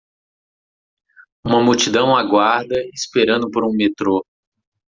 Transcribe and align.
Uma 1.43 1.61
multidão 1.63 2.15
aguarda? 2.17 2.73
esperando 2.91 3.51
por 3.51 3.63
um 3.63 3.71
metrô. 3.71 4.25